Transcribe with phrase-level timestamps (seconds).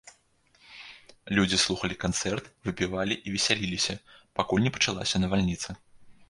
[1.39, 3.93] Людзі слухалі канцэрт, выпівалі і весяліліся,
[4.41, 5.69] пакуль не пачалася навальніца.